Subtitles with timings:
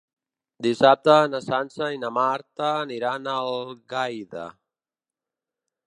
[0.65, 4.51] Dissabte na Sança i na Marta aniran a Algaida.